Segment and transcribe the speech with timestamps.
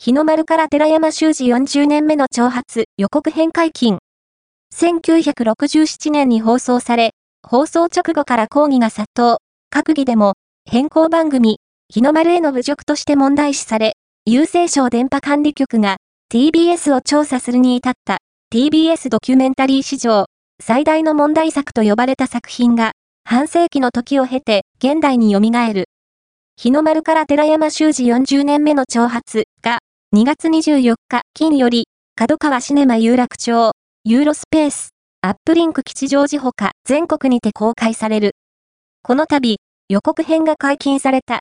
[0.00, 3.98] 日の丸から寺山修司40年目の挑発予告編解禁。
[4.74, 7.10] 1967年に放送され、
[7.46, 9.36] 放送直後から抗議が殺到。
[9.70, 10.32] 閣議でも、
[10.64, 11.58] 変更番組、
[11.92, 15.98] 日の丸への侮辱として問題視され、郵政省電波管理局が
[16.32, 18.18] TBS を調査するに至った
[18.50, 20.24] TBS ドキュメンタリー史上
[20.62, 22.92] 最大の問題作と呼ばれた作品が
[23.24, 25.84] 半世紀の時を経て現代に蘇る。
[26.56, 29.80] 日の丸から寺山修司40年目の挑発が
[30.16, 31.84] 2月24日金より
[32.16, 33.72] 角川シネマ有楽町
[34.04, 38.32] ユーロスペースアップリンク吉祥寺ほか全国にて公開される。
[39.02, 39.58] この度
[39.90, 41.36] 予告編が解禁された